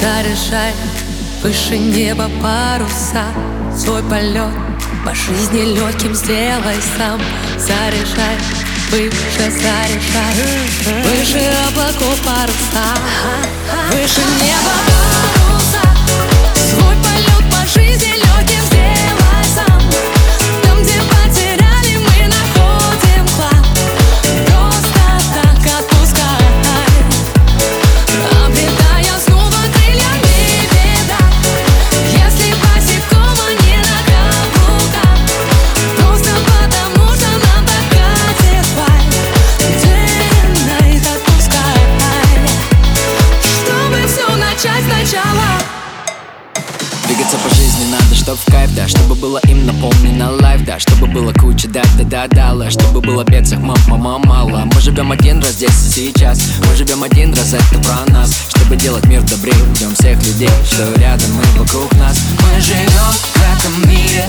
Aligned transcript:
Заряжай 0.00 0.72
выше 1.42 1.78
неба 1.78 2.30
паруса. 2.42 3.24
Свой 3.76 4.02
полет 4.02 4.50
по 5.04 5.14
жизни 5.14 5.74
легким 5.76 6.14
сделай 6.14 6.76
сам. 6.96 7.20
Заряжай 7.58 8.36
выше, 8.92 9.50
заряжай 9.50 10.34
Выше 11.02 11.50
облаков 11.68 12.18
паруса 12.24 12.94
Выше 13.90 14.20
неба 14.40 15.01
жизни 47.72 47.90
надо, 47.90 48.14
чтоб 48.14 48.38
в 48.38 48.50
кайф, 48.50 48.70
да 48.74 48.88
Чтобы 48.88 49.14
было 49.14 49.38
им 49.48 49.66
наполнено 49.66 50.30
лайф, 50.30 50.64
да 50.64 50.78
Чтобы 50.78 51.06
было 51.06 51.32
куча 51.32 51.68
да 51.68 51.82
да 51.98 52.26
да 52.28 52.52
да 52.54 52.70
Чтобы 52.70 53.00
было 53.00 53.24
бедцах 53.24 53.60
мам 53.60 53.76
мама 53.88 54.18
мало. 54.18 54.68
Мы 54.72 54.80
живем 54.80 55.12
один 55.12 55.40
раз 55.40 55.52
здесь 55.52 55.70
и 55.86 55.90
сейчас. 55.90 56.40
Мы 56.68 56.76
живем 56.76 57.02
один 57.02 57.32
раз, 57.34 57.54
это 57.54 57.78
про 57.82 58.04
нас. 58.12 58.34
Чтобы 58.54 58.76
делать 58.76 59.04
мир 59.06 59.22
добрее 59.22 59.54
Ждем 59.74 59.94
всех 59.94 60.18
людей, 60.22 60.50
что 60.70 60.92
рядом 60.98 61.30
и 61.40 61.58
вокруг 61.58 61.92
нас. 61.96 62.18
Мы 62.40 62.60
живем 62.60 63.12
в 63.12 63.36
этом 63.36 63.90
мире 63.90 64.21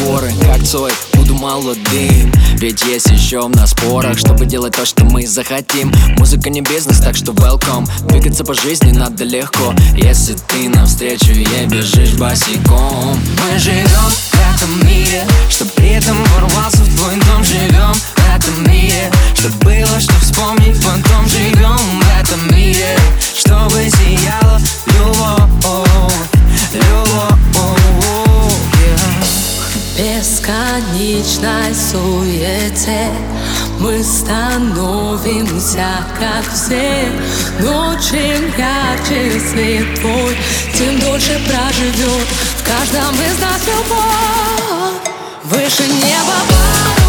горы, 0.00 0.32
как 0.42 0.62
Цой 0.64 0.92
Буду 1.14 1.34
молодым, 1.34 2.32
ведь 2.58 2.82
есть 2.84 3.06
еще 3.06 3.48
на 3.48 3.66
спорах. 3.66 4.18
Чтобы 4.18 4.46
делать 4.46 4.76
то, 4.76 4.84
что 4.84 5.04
мы 5.04 5.26
захотим. 5.26 5.92
Музыка 6.18 6.50
не 6.50 6.60
бизнес, 6.60 7.00
так 7.00 7.16
что 7.16 7.32
welcome. 7.32 7.88
Двигаться 8.08 8.44
по 8.44 8.54
жизни 8.54 8.92
надо 8.92 9.24
легко. 9.24 9.74
Если 9.94 10.34
ты 10.34 10.68
навстречу 10.68 11.32
ей 11.32 11.66
бежишь 11.66 12.14
босиком. 12.14 13.18
Мы 13.50 13.58
живем 13.58 13.86
в 13.86 14.34
этом 14.34 14.86
мире 14.86 15.26
Чтоб 15.48 15.68
летом 15.78 16.16
ворвался 16.24 16.45
суете 32.76 33.08
Мы 33.80 34.02
становимся 34.02 35.86
как 36.18 36.44
все. 36.52 37.08
Но 37.60 37.94
чем 37.96 38.46
ярче 38.56 39.40
свет 39.40 40.00
твой 40.00 40.36
Тем 40.74 40.98
дольше 41.00 41.40
проживет 41.46 42.28
в 42.58 42.64
каждом 42.64 43.14
из 43.14 43.38
нас 43.40 43.60
любовь. 43.66 45.00
Выше 45.44 45.84
неба 45.84 47.05